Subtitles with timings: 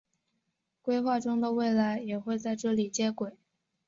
[0.81, 3.37] 规划中的未来也会在这里接轨。